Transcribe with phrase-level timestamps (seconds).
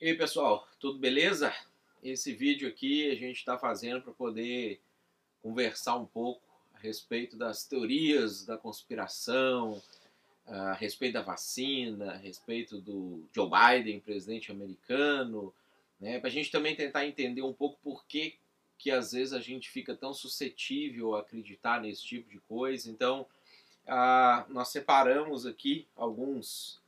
[0.00, 1.52] E aí pessoal, tudo beleza?
[2.04, 4.80] Esse vídeo aqui a gente está fazendo para poder
[5.42, 6.40] conversar um pouco
[6.72, 9.82] a respeito das teorias da conspiração,
[10.46, 15.52] a respeito da vacina, a respeito do Joe Biden, presidente americano,
[15.98, 16.20] né?
[16.20, 18.36] para a gente também tentar entender um pouco por que,
[18.78, 22.88] que às vezes a gente fica tão suscetível a acreditar nesse tipo de coisa.
[22.88, 23.26] Então,
[23.84, 26.80] ah, nós separamos aqui alguns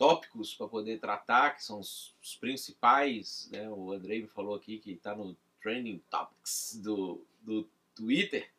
[0.00, 3.50] tópicos para poder tratar, que são os, os principais.
[3.52, 3.68] Né?
[3.68, 8.50] O Andrei me falou aqui que está no Trending Topics do, do Twitter.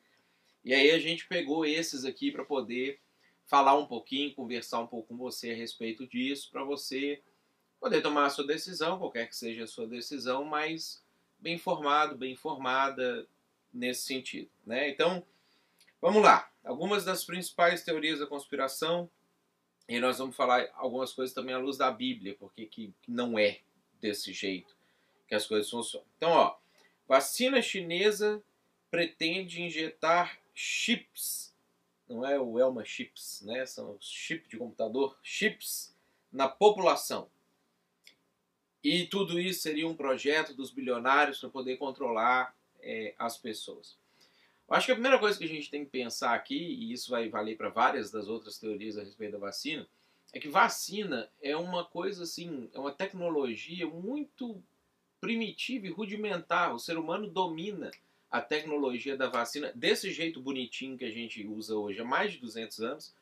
[0.63, 2.99] E aí a gente pegou esses aqui para poder
[3.47, 7.19] falar um pouquinho, conversar um pouco com você a respeito disso, para você
[7.79, 11.03] poder tomar a sua decisão, qualquer que seja a sua decisão, mas
[11.39, 13.27] bem informado, bem informada
[13.73, 14.51] nesse sentido.
[14.63, 14.91] Né?
[14.91, 15.25] Então,
[15.99, 16.51] vamos lá.
[16.63, 19.09] Algumas das principais teorias da conspiração
[19.91, 23.59] e nós vamos falar algumas coisas também à luz da Bíblia, porque que, não é
[23.99, 24.73] desse jeito
[25.27, 26.07] que as coisas funcionam.
[26.15, 26.55] Então, ó,
[27.05, 28.41] vacina chinesa
[28.89, 31.53] pretende injetar chips,
[32.07, 33.65] não é o Elma chips, né?
[33.65, 35.93] São chips de computador, chips
[36.31, 37.29] na população.
[38.81, 43.97] E tudo isso seria um projeto dos bilionários para poder controlar é, as pessoas.
[44.71, 47.11] Eu acho que a primeira coisa que a gente tem que pensar aqui, e isso
[47.11, 49.85] vai valer para várias das outras teorias a respeito da vacina,
[50.31, 54.63] é que vacina é uma coisa assim, é uma tecnologia muito
[55.19, 56.73] primitiva e rudimentar.
[56.73, 57.91] O ser humano domina
[58.31, 62.37] a tecnologia da vacina desse jeito bonitinho que a gente usa hoje há mais de
[62.37, 63.13] 200 anos,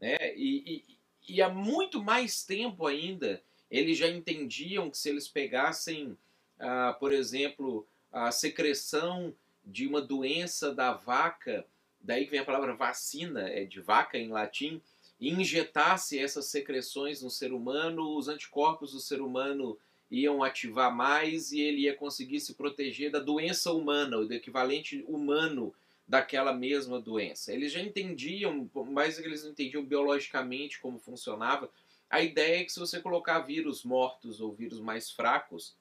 [0.00, 0.16] né?
[0.34, 0.84] E,
[1.28, 6.16] e, e há muito mais tempo ainda eles já entendiam que se eles pegassem,
[6.58, 9.34] ah, por exemplo, a secreção
[9.64, 11.66] de uma doença da vaca,
[12.00, 14.80] daí vem a palavra vacina, é de vaca em latim,
[15.20, 19.78] e injetasse essas secreções no ser humano, os anticorpos do ser humano
[20.10, 25.74] iam ativar mais e ele ia conseguir se proteger da doença humana, do equivalente humano
[26.06, 27.52] daquela mesma doença.
[27.52, 31.70] Eles já entendiam, que eles não entendiam biologicamente como funcionava,
[32.10, 35.74] a ideia é que se você colocar vírus mortos ou vírus mais fracos,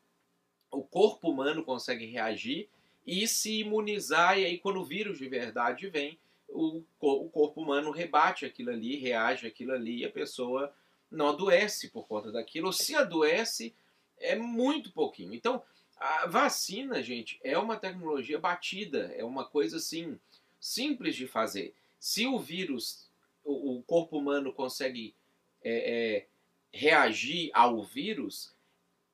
[0.72, 2.70] o corpo humano consegue reagir
[3.06, 7.92] e se imunizar, e aí quando o vírus de verdade vem, o, o corpo humano
[7.92, 10.74] rebate aquilo ali, reage aquilo ali, e a pessoa
[11.12, 13.74] não adoece por conta daquilo, ou se adoece,
[14.18, 15.34] é muito pouquinho.
[15.34, 15.62] Então,
[15.98, 20.20] a vacina, gente, é uma tecnologia batida, é uma coisa assim,
[20.60, 21.74] simples de fazer.
[22.00, 23.10] Se o vírus,
[23.44, 25.14] o, o corpo humano consegue
[25.64, 26.28] é, é,
[26.72, 28.53] reagir ao vírus,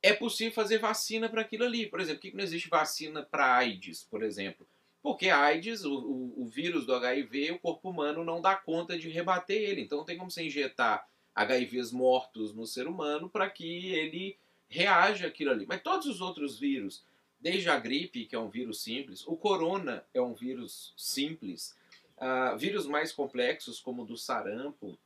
[0.02, 1.88] é possível fazer vacina para aquilo ali.
[1.88, 4.68] Por exemplo, por que não existe vacina para AIDS, por exemplo?
[5.02, 9.10] Porque AIDS, o, o, o, vírus do HIV, o corpo humano não dá conta de
[9.10, 9.82] rebater ele.
[9.82, 14.38] Então tem como você injetar HIVs mortos no ser humano para que ele
[14.68, 15.66] reaja aquilo ali.
[15.66, 17.04] Mas todos os outros vírus,
[17.40, 21.76] desde a gripe, que é um vírus simples, o corona é um vírus simples,
[22.18, 24.98] uh, vírus mais complexos, como o do sarampo,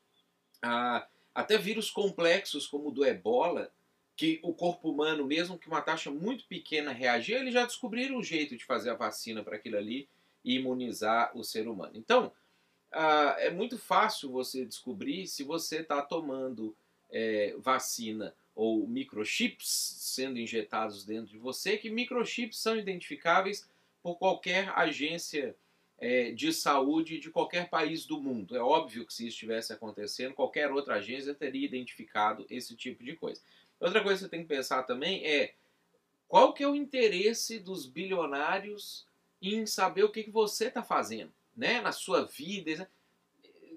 [0.65, 3.71] uh, até vírus complexos, como o do ebola,
[4.15, 8.23] que o corpo humano, mesmo que uma taxa muito pequena reagir, eles já descobriram um
[8.23, 10.07] jeito de fazer a vacina para aquilo ali
[10.45, 11.93] e imunizar o ser humano.
[11.95, 12.31] Então,
[12.91, 16.75] ah, é muito fácil você descobrir se você está tomando
[17.09, 23.67] é, vacina ou microchips sendo injetados dentro de você, que microchips são identificáveis
[24.03, 25.55] por qualquer agência
[25.97, 28.55] é, de saúde de qualquer país do mundo.
[28.55, 33.15] É óbvio que se isso estivesse acontecendo, qualquer outra agência teria identificado esse tipo de
[33.15, 33.41] coisa.
[33.83, 35.55] Outra coisa que você tem que pensar também é
[36.27, 39.05] qual que é o interesse dos bilionários
[39.41, 41.81] em saber o que, que você está fazendo, né?
[41.81, 42.89] Na sua vida.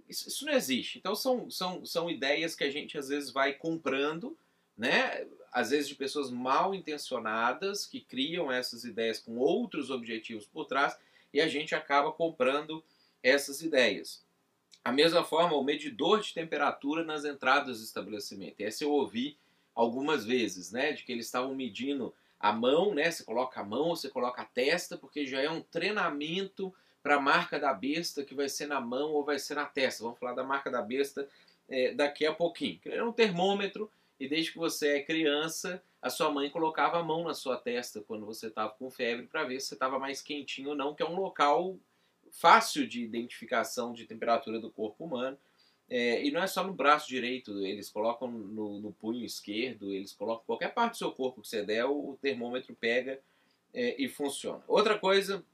[0.09, 0.99] Isso, não existe.
[0.99, 4.39] Então são, são, são ideias que a gente às vezes vai comprando,
[4.79, 5.27] né?
[5.51, 10.97] Às vezes de pessoas mal intencionadas que criam essas ideias com outros objetivos por trás
[11.35, 12.85] e a gente acaba comprando
[13.25, 14.25] essas ideias.
[14.85, 18.61] A mesma forma, o medidor de temperatura nas entradas do estabelecimento.
[18.61, 19.37] Essa eu ouvi
[19.77, 20.93] algumas vezes, né?
[20.93, 23.11] De que eles estavam medindo a mão, né?
[23.11, 27.21] Você coloca a mão, você coloca a testa, porque já é um treinamento para a
[27.21, 30.03] marca da besta que vai ser na mão ou vai ser na testa.
[30.03, 31.29] Vamos falar da marca da besta
[31.69, 32.81] é, daqui a pouquinho.
[32.87, 37.23] É um termômetro e desde que você é criança, a sua mãe colocava a mão
[37.25, 40.71] na sua testa quando você estava com febre para ver se você estava mais quentinho
[40.71, 41.77] ou não, que é um local
[42.31, 45.39] fácil de identificação de temperatura do corpo humano.
[45.89, 50.13] É, e não é só no braço direito, eles colocam no, no, punho esquerdo, eles
[50.13, 53.21] colocam qualquer parte do seu corpo que você der, o termômetro pega
[53.73, 54.65] é, e funciona.
[54.67, 55.45] Outra coisa,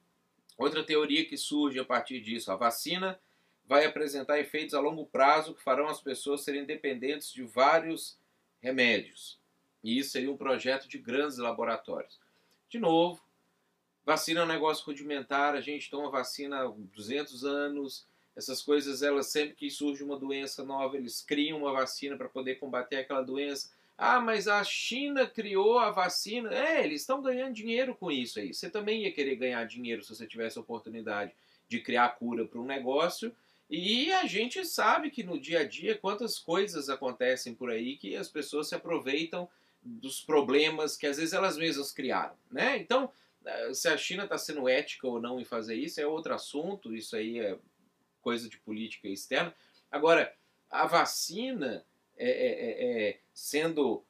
[0.57, 3.21] outra teoria que surge a partir disso, a vacina
[3.67, 8.19] vai apresentar efeitos a longo prazo que farão as pessoas serem dependentes de vários
[8.61, 9.39] remédios.
[9.85, 12.19] E isso seria um projeto de grandes laboratórios.
[12.71, 13.23] De novo,
[14.05, 18.07] vacina é um negócio rudimentar, a gente toma vacina há 200 anos,
[18.37, 22.57] essas coisas, elas sempre que surge uma doença nova, eles criam uma vacina para poder
[22.57, 23.71] combater aquela doença.
[23.97, 26.53] Ah, mas a China criou a vacina.
[26.53, 28.53] É, eles estão ganhando dinheiro com isso aí.
[28.53, 31.33] Você também ia querer ganhar dinheiro se você tivesse a oportunidade
[31.69, 33.35] de criar cura para um negócio.
[33.69, 38.17] E a gente sabe que no dia a dia quantas coisas acontecem por aí que
[38.17, 39.49] as pessoas se aproveitam
[39.83, 42.77] dos problemas que às vezes elas mesmas criaram, né?
[42.77, 43.11] Então,
[43.45, 46.95] eh, se a China está sendo ética ou não em fazer isso é outro assunto.
[46.95, 47.57] Isso aí é
[48.23, 49.55] coisa de política externa.
[49.91, 50.35] Agora,
[50.71, 51.85] a vacina
[52.17, 54.03] é, é, é, é sendo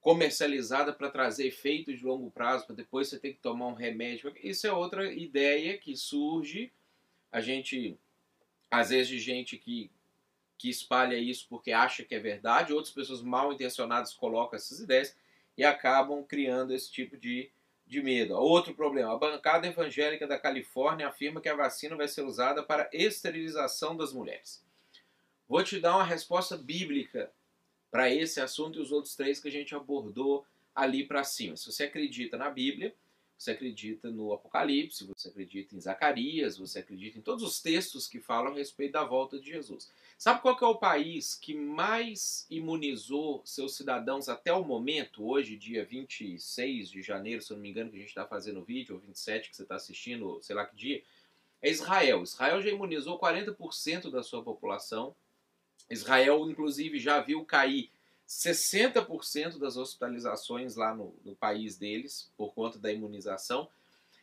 [0.00, 4.34] comercializada para trazer efeitos de longo prazo, para depois você ter que tomar um remédio.
[4.42, 6.72] Isso é outra ideia que surge.
[7.30, 7.96] A gente,
[8.70, 9.90] às vezes, de gente que,
[10.58, 15.16] que espalha isso porque acha que é verdade, outras pessoas mal intencionadas colocam essas ideias
[15.56, 17.50] e acabam criando esse tipo de
[17.92, 18.34] de medo.
[18.34, 22.88] Outro problema: a bancada evangélica da Califórnia afirma que a vacina vai ser usada para
[22.92, 24.64] esterilização das mulheres.
[25.46, 27.30] Vou te dar uma resposta bíblica
[27.90, 31.54] para esse assunto e os outros três que a gente abordou ali para cima.
[31.54, 32.94] Se você acredita na Bíblia,
[33.42, 38.20] você acredita no Apocalipse, você acredita em Zacarias, você acredita em todos os textos que
[38.20, 39.90] falam a respeito da volta de Jesus.
[40.16, 45.84] Sabe qual é o país que mais imunizou seus cidadãos até o momento, hoje, dia
[45.84, 48.94] 26 de janeiro, se eu não me engano, que a gente está fazendo o vídeo,
[48.94, 51.02] ou 27 que você está assistindo, sei lá que dia,
[51.60, 52.22] é Israel.
[52.22, 55.16] Israel já imunizou 40% da sua população.
[55.90, 57.90] Israel, inclusive, já viu cair
[58.32, 63.68] 60% das hospitalizações lá no, no, país deles por conta da imunização.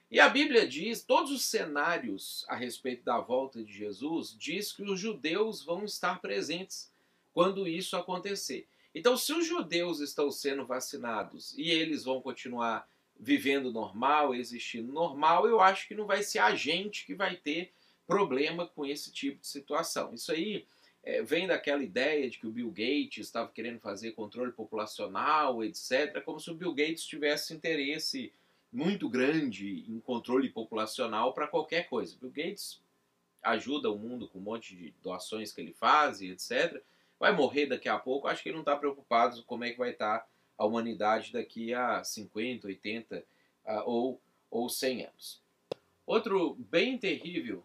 [0.09, 4.81] E a Bíblia diz, todos os cenários a respeito da volta de Jesus diz que
[4.81, 6.91] os judeus vão estar presentes
[7.33, 8.67] quando isso acontecer.
[8.95, 12.89] Então, se os judeus estão sendo vacinados e eles vão continuar
[13.19, 17.71] vivendo normal, existindo normal, eu acho que não vai ser a gente que vai ter
[18.07, 20.15] problema com esse tipo de situação.
[20.15, 20.65] Isso aí
[21.03, 26.21] é, vem daquela ideia de que o Bill Gates estava querendo fazer controle populacional, etc.,
[26.23, 28.33] como se o Bill Gates tivesse interesse
[28.71, 32.17] muito grande em controle populacional para qualquer coisa.
[32.19, 32.81] Bill Gates
[33.41, 36.81] ajuda o mundo com um monte de doações que ele faz etc.
[37.19, 39.77] Vai morrer daqui a pouco, acho que ele não está preocupado com como é que
[39.77, 43.17] vai estar tá a humanidade daqui a 50, 80
[43.65, 45.41] uh, ou, ou 100 anos.
[46.05, 47.63] Outro bem terrível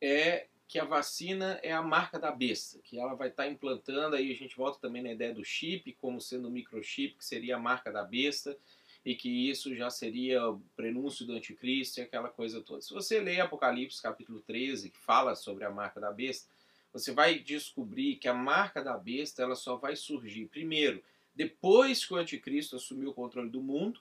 [0.00, 4.16] é que a vacina é a marca da besta, que ela vai estar tá implantando,
[4.16, 7.56] aí a gente volta também na ideia do chip, como sendo o microchip, que seria
[7.56, 8.56] a marca da besta,
[9.04, 12.80] e que isso já seria o prenúncio do anticristo e aquela coisa toda.
[12.80, 16.48] Se você ler Apocalipse capítulo 13, que fala sobre a marca da besta,
[16.90, 21.04] você vai descobrir que a marca da besta ela só vai surgir, primeiro,
[21.34, 24.00] depois que o anticristo assumiu o controle do mundo,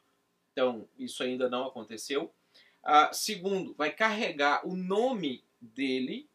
[0.53, 2.33] então isso ainda não aconteceu.
[2.81, 6.30] Ah, segundo, vai carregar o nome dele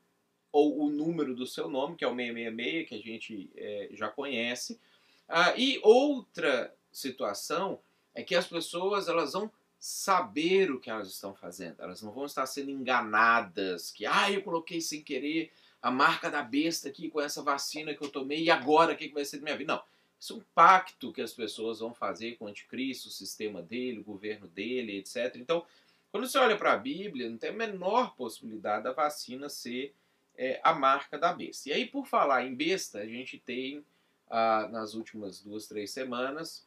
[0.57, 4.09] ou o número do seu nome, que é o 666, que a gente é, já
[4.09, 4.81] conhece.
[5.29, 7.79] Ah, e outra situação
[8.15, 12.25] é que as pessoas elas vão saber o que elas estão fazendo, elas não vão
[12.25, 17.21] estar sendo enganadas, que ah, eu coloquei sem querer a marca da besta aqui com
[17.21, 19.75] essa vacina que eu tomei e agora o que vai ser da minha vida?
[19.75, 19.83] Não,
[20.19, 23.99] isso é um pacto que as pessoas vão fazer com o anticristo, o sistema dele,
[23.99, 25.37] o governo dele, etc.
[25.37, 25.67] Então,
[26.11, 29.95] quando você olha para a Bíblia, não tem a menor possibilidade da vacina ser
[30.37, 31.69] é, a marca da besta.
[31.69, 33.85] E aí, por falar em besta, a gente tem
[34.29, 36.67] ah, nas últimas duas, três semanas,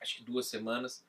[0.00, 1.04] acho que duas semanas,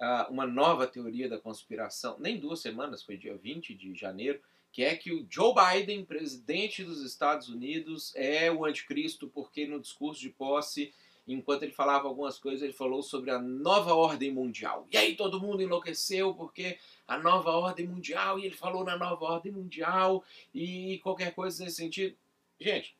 [0.00, 4.82] ah, uma nova teoria da conspiração, nem duas semanas, foi dia 20 de janeiro, que
[4.82, 10.20] é que o Joe Biden, presidente dos Estados Unidos, é o anticristo porque no discurso
[10.20, 10.92] de posse
[11.26, 14.86] enquanto ele falava algumas coisas, ele falou sobre a nova ordem mundial.
[14.90, 19.24] E aí todo mundo enlouqueceu porque a nova ordem mundial, e ele falou na nova
[19.24, 22.16] ordem mundial e qualquer coisa nesse sentido.
[22.60, 22.96] Gente,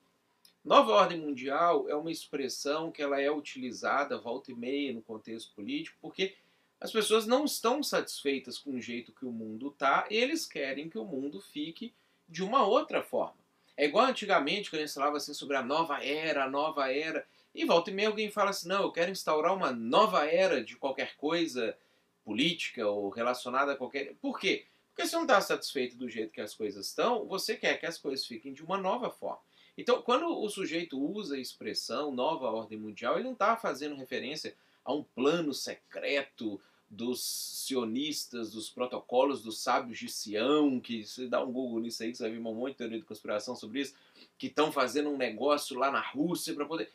[0.65, 5.53] nova ordem mundial é uma expressão que ela é utilizada volta e meia no contexto
[5.55, 6.35] político, porque
[6.81, 10.99] as pessoas não estão satisfeitas com o jeito que o mundo está, eles querem que
[10.99, 11.95] o mundo fique
[12.29, 13.45] de uma outra forma.
[13.77, 17.27] É igual antigamente, quando a gente falava assim sobre a nova era, a nova era.
[17.55, 20.77] E volta e meia alguém fala assim: não, eu quero instaurar uma nova era de
[20.77, 21.77] qualquer coisa
[22.25, 24.15] política ou relacionada a qualquer.
[24.21, 24.65] Por quê?
[24.89, 27.99] Porque se não está satisfeito do jeito que as coisas estão, você quer que as
[27.99, 29.41] coisas fiquem de uma nova forma.
[29.77, 34.55] Então, quando o sujeito usa a expressão nova ordem mundial, ele não está fazendo referência
[34.85, 41.43] a um plano secreto dos sionistas, dos protocolos dos sábios de Sião, que você dá
[41.43, 43.81] um Google nisso aí, que você vai ver um monte de teoria de conspiração sobre
[43.81, 43.95] isso,
[44.39, 46.93] que estão fazendo um negócio lá na Rússia para poder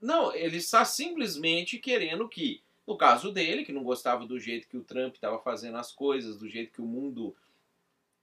[0.00, 4.76] Não, ele está simplesmente querendo que, no caso dele, que não gostava do jeito que
[4.76, 7.36] o Trump estava fazendo as coisas, do jeito que o mundo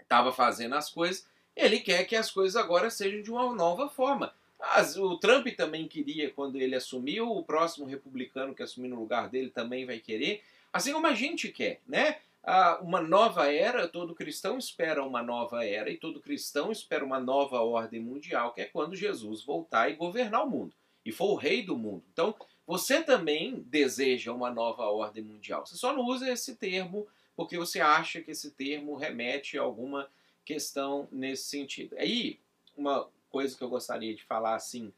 [0.01, 4.33] estava fazendo as coisas, ele quer que as coisas agora sejam de uma nova forma.
[4.59, 9.29] As, o Trump também queria quando ele assumiu, o próximo republicano que assumir no lugar
[9.29, 10.41] dele também vai querer,
[10.73, 12.17] assim como a gente quer, né?
[12.43, 17.19] Ah, uma nova era, todo cristão espera uma nova era e todo cristão espera uma
[17.19, 20.73] nova ordem mundial, que é quando Jesus voltar e governar o mundo
[21.07, 22.03] e for o rei do mundo.
[22.11, 22.35] Então,
[22.65, 25.65] você também deseja uma nova ordem mundial.
[25.65, 30.11] Você só não usa esse termo porque você acha que esse termo remete a alguma
[30.43, 31.95] questão nesse sentido.
[31.97, 32.41] Aí,
[32.75, 34.91] uma coisa que eu gostaria de falar assim,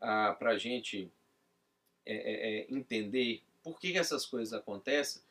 [0.00, 1.08] ah, para a gente
[2.04, 5.22] é, é, é, entender por que essas coisas acontecem,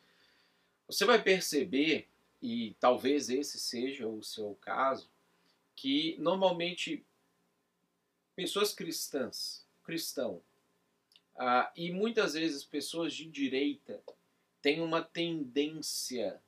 [0.86, 2.08] você vai perceber,
[2.40, 5.06] e talvez esse seja o seu caso,
[5.76, 7.04] que normalmente
[8.34, 10.42] pessoas cristãs, cristão,
[11.36, 14.00] ah, e muitas vezes pessoas de direita
[14.62, 16.40] têm uma tendência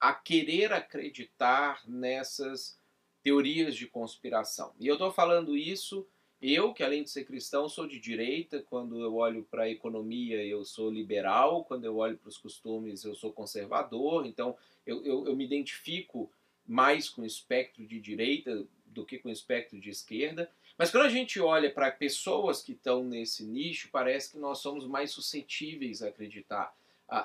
[0.00, 2.78] a querer acreditar nessas
[3.22, 4.72] teorias de conspiração.
[4.78, 6.06] E eu estou falando isso,
[6.40, 10.44] eu, que além de ser cristão, sou de direita, quando eu olho para a economia,
[10.44, 15.26] eu sou liberal, quando eu olho para os costumes, eu sou conservador, então eu, eu,
[15.26, 16.30] eu me identifico
[16.66, 20.50] mais com o espectro de direita do que com o espectro de esquerda.
[20.78, 24.86] Mas quando a gente olha para pessoas que estão nesse nicho, parece que nós somos
[24.86, 26.72] mais suscetíveis a acreditar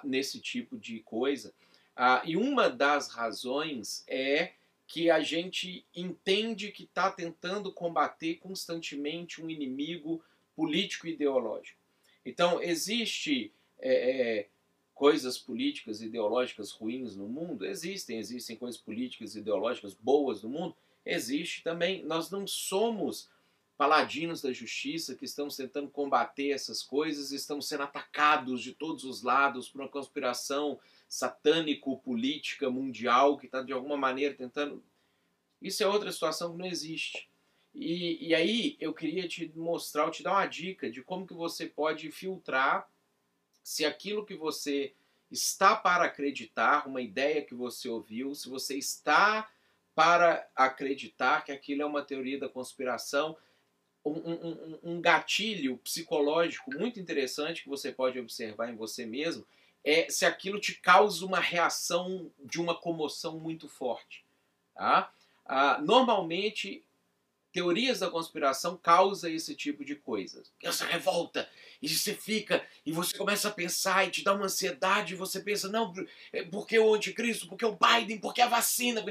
[0.04, 1.54] nesse tipo de coisa.
[2.26, 4.54] E uma das razões é
[4.88, 10.24] que a gente entende que está tentando combater constantemente um inimigo
[10.56, 11.80] político ideológico.
[12.26, 14.48] Então, existe é, é,
[14.94, 17.66] coisas políticas e ideológicas ruins no mundo?
[17.66, 20.76] Existem, existem coisas políticas e ideológicas boas no mundo?
[21.06, 22.04] Existe também.
[22.04, 23.30] Nós não somos
[23.84, 29.24] paladinos da justiça que estamos tentando combater essas coisas, estamos sendo atacados de todos os
[29.24, 34.82] lados por uma conspiração satânico-política mundial que está de alguma maneira tentando.
[35.62, 37.30] Isso é outra situação que não existe.
[37.76, 41.66] E, e aí eu queria te mostrar, te dar uma dica de como que você
[41.66, 42.90] pode filtrar
[43.62, 44.94] se aquilo que você
[45.30, 49.52] está para acreditar, uma ideia que você ouviu, se você está
[49.94, 53.36] para acreditar que aquilo é uma teoria da conspiração,
[54.06, 59.46] um, um, um, gatilho psicológico muito interessante que você pode observar em você mesmo
[59.84, 64.24] é se aquilo te causa uma reação de uma comoção muito forte.
[64.74, 65.12] Tá?
[65.46, 66.84] Ah, normalmente,
[67.52, 70.42] teorias da conspiração causam esse tipo de coisa.
[70.62, 71.50] Essa revolta,
[71.82, 75.42] e você fica, e você começa a pensar, e te dá uma ansiedade, e você
[75.42, 75.94] pensa, não,
[76.32, 79.04] é porque o anticristo, porque o Biden, porque a vacina.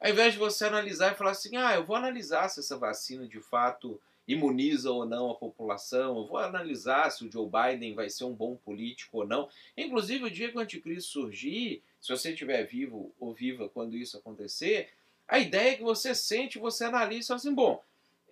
[0.00, 3.26] Ao invés de você analisar e falar assim, ah, eu vou analisar se essa vacina
[3.26, 6.18] de fato imuniza ou não a população.
[6.18, 9.48] Eu vou analisar se o Joe Biden vai ser um bom político ou não.
[9.74, 14.18] Inclusive, o dia que o anticristo surgir, se você estiver vivo ou viva quando isso
[14.18, 14.90] acontecer,
[15.26, 17.82] a ideia é que você sente, você analisa e fala assim, bom,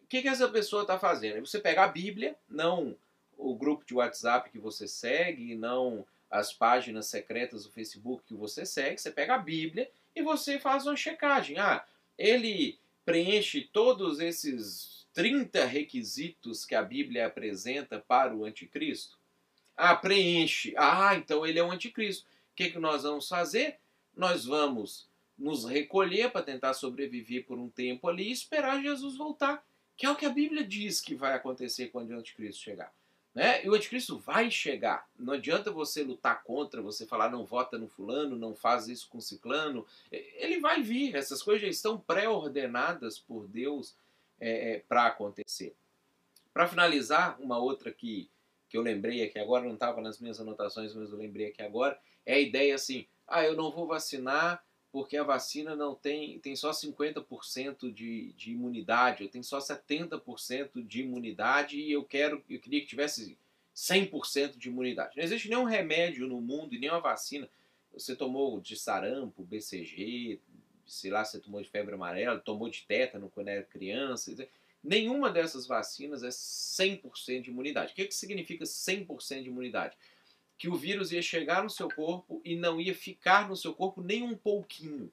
[0.03, 1.45] o que, que essa pessoa está fazendo?
[1.45, 2.95] Você pega a Bíblia, não
[3.39, 8.67] o grupo de WhatsApp que você segue, não as páginas secretas do Facebook que você
[8.67, 11.59] segue, você pega a Bíblia e você faz uma checagem.
[11.59, 11.85] Ah,
[12.19, 19.19] ele preenche todos esses 30 requisitos que a Bíblia apresenta para o anticristo?
[19.75, 20.75] Ah, preenche.
[20.77, 22.27] Ah, então ele é o anticristo.
[22.27, 23.79] O que, que nós vamos fazer?
[24.15, 25.09] Nós vamos
[25.39, 29.65] nos recolher para tentar sobreviver por um tempo ali e esperar Jesus voltar,
[29.97, 32.93] que é o que a Bíblia diz que vai acontecer quando o anticristo chegar.
[33.35, 33.65] Né?
[33.65, 35.09] E o anticristo vai chegar.
[35.19, 39.19] Não adianta você lutar contra, você falar não vota no fulano, não faz isso com
[39.19, 39.87] ciclano.
[40.13, 41.15] Ele vai vir.
[41.15, 43.95] Essas coisas já estão pré-ordenadas por Deus
[44.41, 45.75] é, é, para acontecer.
[46.53, 48.31] Para finalizar, uma outra que,
[48.69, 51.99] que eu lembrei aqui agora, não estava nas minhas anotações, mas eu lembrei aqui agora,
[52.25, 54.65] é a ideia assim, ah, eu não vou vacinar
[54.97, 60.87] porque a vacina não tem, tem só 50% de, de imunidade, eu tenho só 70%
[60.87, 63.37] de imunidade e eu quero, eu queria que tivesse
[63.75, 65.17] 100% de imunidade.
[65.17, 67.47] Não existe nenhum remédio no mundo e nenhuma vacina.
[67.93, 70.41] Você tomou de sarampo, BCG,
[70.87, 74.35] sei lá, você tomou de febre amarela, tomou de tétano quando era criança.
[74.83, 77.93] Nenhuma dessas vacinas é 100% de imunidade.
[77.93, 79.97] O que, que significa 100% de imunidade?
[80.57, 84.01] Que o vírus ia chegar no seu corpo e não ia ficar no seu corpo
[84.01, 85.11] nem um pouquinho.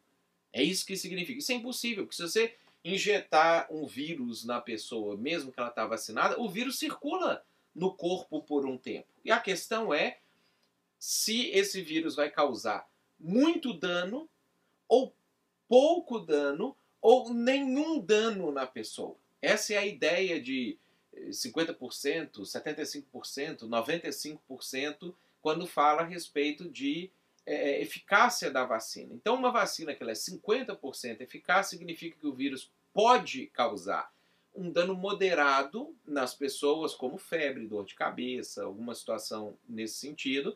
[0.51, 1.39] É isso que significa.
[1.39, 5.85] Isso é impossível, porque se você injetar um vírus na pessoa, mesmo que ela está
[5.85, 9.07] vacinada, o vírus circula no corpo por um tempo.
[9.23, 10.19] E a questão é
[10.99, 12.87] se esse vírus vai causar
[13.19, 14.29] muito dano
[14.87, 15.13] ou
[15.73, 19.15] pouco dano ou nenhum dano na pessoa.
[19.41, 20.77] Essa é a ideia de,
[21.29, 27.09] 50%, 75%, 95% quando fala a respeito de
[27.43, 29.15] é, eficácia da vacina.
[29.15, 34.13] Então, uma vacina que ela é 50% eficaz significa que o vírus pode causar
[34.55, 40.55] um dano moderado nas pessoas, como febre, dor de cabeça, alguma situação nesse sentido,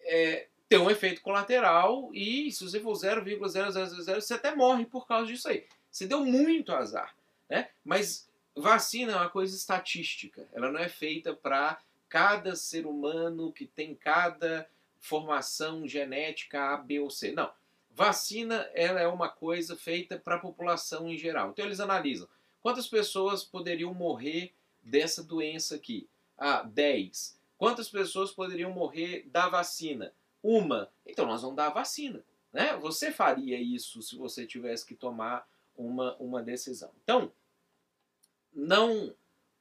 [0.00, 5.26] é, ter um efeito colateral e se você for 0,0000, você até morre por causa
[5.26, 5.66] disso aí.
[5.90, 7.14] Você deu muito azar.
[7.48, 7.68] Né?
[7.84, 13.66] Mas vacina é uma coisa estatística, ela não é feita para cada ser humano que
[13.66, 17.32] tem cada formação genética A, B ou C.
[17.32, 17.52] Não.
[17.90, 21.50] Vacina ela é uma coisa feita para a população em geral.
[21.50, 22.28] Então eles analisam
[22.62, 26.08] quantas pessoas poderiam morrer dessa doença aqui.
[26.36, 27.38] Ah, 10.
[27.56, 30.12] Quantas pessoas poderiam morrer da vacina?
[30.42, 30.90] Uma.
[31.04, 32.22] Então nós vamos dar a vacina.
[32.52, 32.76] Né?
[32.76, 36.90] Você faria isso se você tivesse que tomar uma, uma decisão.
[37.02, 37.30] Então,
[38.52, 39.14] não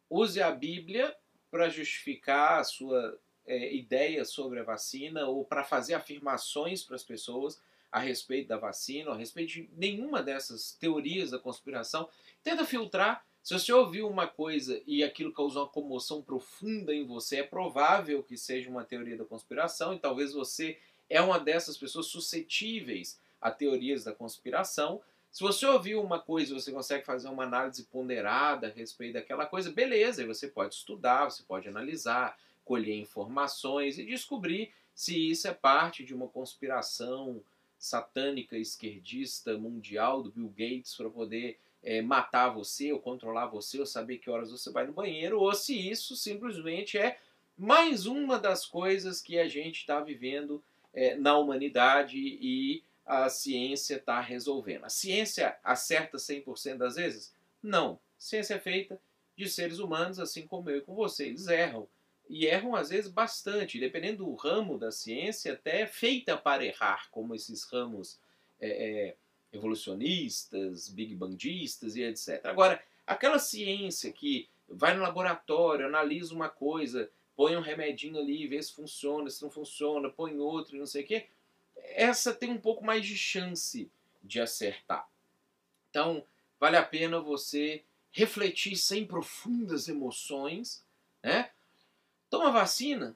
[0.10, 1.16] use a Bíblia
[1.50, 7.04] para justificar a sua é, ideia sobre a vacina ou para fazer afirmações para as
[7.04, 12.10] pessoas a respeito da vacina, a respeito de nenhuma dessas teorias da conspiração.
[12.44, 13.26] Tenta filtrar.
[13.42, 18.22] Se você ouviu uma coisa e aquilo causou uma comoção profunda em você, é provável
[18.22, 20.78] que seja uma teoria da conspiração e talvez você
[21.10, 25.02] é uma dessas pessoas suscetíveis a teorias da conspiração.
[25.32, 29.46] Se você ouviu uma coisa e você consegue fazer uma análise ponderada a respeito daquela
[29.46, 35.48] coisa, beleza, aí você pode estudar, você pode analisar, colher informações e descobrir se isso
[35.48, 37.42] é parte de uma conspiração
[37.78, 43.86] satânica esquerdista mundial do Bill Gates para poder é, matar você ou controlar você ou
[43.86, 47.18] saber que horas você vai no banheiro, ou se isso simplesmente é
[47.58, 50.64] mais uma das coisas que a gente está vivendo
[50.94, 54.84] é, na humanidade e a ciência está resolvendo.
[54.84, 57.34] A ciência acerta 100% das vezes?
[57.64, 58.00] Não.
[58.18, 59.00] Ciência é feita
[59.36, 61.28] de seres humanos, assim como eu e com você.
[61.28, 61.88] Eles erram.
[62.30, 63.80] E erram, às vezes, bastante.
[63.80, 68.20] Dependendo do ramo da ciência, até é feita para errar, como esses ramos
[68.60, 69.16] é, é,
[69.52, 72.46] evolucionistas, big bangistas e etc.
[72.46, 78.62] Agora, aquela ciência que vai no laboratório, analisa uma coisa, põe um remedinho ali, vê
[78.62, 81.28] se funciona, se não funciona, põe outro e não sei o quê
[81.90, 83.90] essa tem um pouco mais de chance
[84.24, 85.08] de acertar.
[85.90, 86.24] Então,
[86.60, 90.84] vale a pena você refletir sem profundas emoções,
[91.24, 91.52] né?
[92.30, 93.16] Toma vacina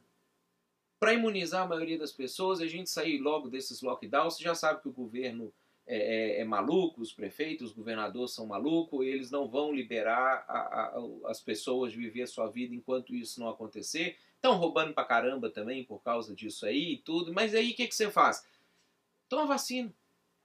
[1.00, 4.82] para imunizar a maioria das pessoas, a gente sair logo desses lockdowns, você já sabe
[4.82, 5.52] que o governo
[5.88, 10.58] é, é, é maluco, os prefeitos, os governadores são malucos, eles não vão liberar a,
[10.58, 14.18] a, as pessoas de viver a sua vida enquanto isso não acontecer.
[14.36, 17.88] Estão roubando pra caramba também por causa disso aí e tudo, mas aí o que,
[17.88, 18.46] que você faz?
[19.28, 19.92] Toma vacina.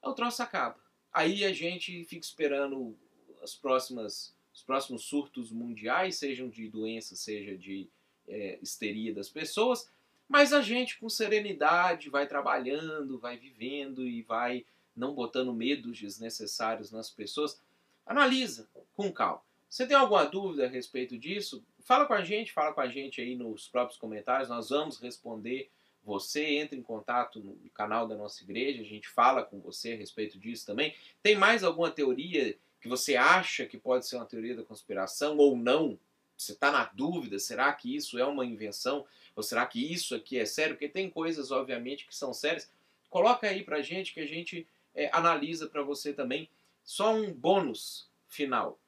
[0.03, 0.79] Aí o troço acaba.
[1.13, 2.97] Aí a gente fica esperando
[3.43, 7.89] as próximas, os próximos surtos mundiais, sejam de doença, seja de
[8.29, 9.91] é, histeria das pessoas,
[10.29, 16.91] mas a gente com serenidade vai trabalhando, vai vivendo e vai não botando medos desnecessários
[16.91, 17.61] nas pessoas.
[18.05, 19.43] Analisa com calma.
[19.69, 21.63] Você tem alguma dúvida a respeito disso?
[21.81, 25.71] Fala com a gente, fala com a gente aí nos próprios comentários, nós vamos responder
[26.07, 29.97] você entra em contato no canal da nossa igreja, a gente fala com você a
[29.97, 30.95] respeito disso também.
[31.21, 35.57] Tem mais alguma teoria que você acha que pode ser uma teoria da conspiração ou
[35.57, 35.99] não?
[36.37, 39.07] Você está na dúvida, será que isso é uma invenção?
[39.35, 40.75] Ou será que isso aqui é sério?
[40.75, 42.71] Porque tem coisas, obviamente, que são sérias.
[43.09, 46.49] Coloca aí pra gente que a gente é, analisa para você também.
[46.85, 48.79] Só um bônus final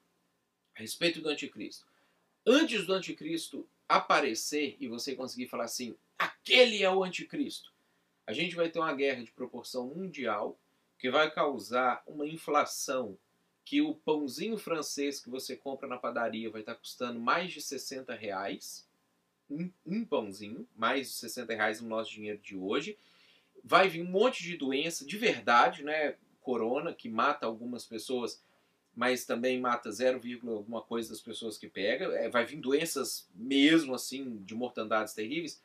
[0.75, 1.85] a respeito do anticristo.
[2.45, 7.73] Antes do anticristo aparecer e você conseguir falar assim, aquele é o anticristo.
[8.27, 10.59] A gente vai ter uma guerra de proporção mundial
[10.99, 13.17] que vai causar uma inflação
[13.69, 18.15] que o pãozinho francês que você compra na padaria vai estar custando mais de 60
[18.15, 18.89] reais.
[19.47, 22.97] Um, um pãozinho, mais de 60 reais no nosso dinheiro de hoje.
[23.63, 26.15] Vai vir um monte de doença de verdade, né?
[26.41, 28.43] Corona, que mata algumas pessoas
[28.95, 32.05] mas também mata 0, alguma coisa das pessoas que pega.
[32.15, 35.63] É, vai vir doenças mesmo assim, de mortandades terríveis.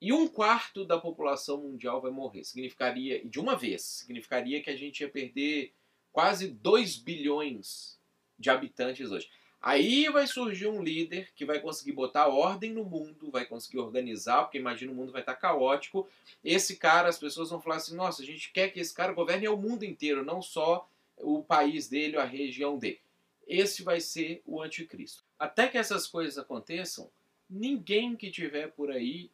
[0.00, 2.44] e um quarto da população mundial vai morrer.
[2.44, 5.74] Significaria, de uma vez, significaria que a gente ia perder
[6.12, 7.98] quase 2 bilhões
[8.38, 9.30] de habitantes hoje.
[9.62, 14.44] Aí vai surgir um líder que vai conseguir botar ordem no mundo, vai conseguir organizar,
[14.44, 16.08] porque imagina o mundo vai estar caótico.
[16.42, 19.46] Esse cara, as pessoas vão falar assim: nossa, a gente quer que esse cara governe
[19.48, 23.00] o mundo inteiro, não só o país dele, a região dele.
[23.46, 25.24] Esse vai ser o anticristo.
[25.38, 27.10] Até que essas coisas aconteçam,
[27.48, 29.30] ninguém que tiver por aí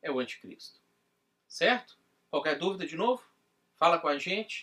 [0.00, 0.78] é o anticristo.
[1.48, 1.96] Certo?
[2.30, 3.24] Qualquer dúvida de novo?
[3.74, 4.62] Fala com a gente.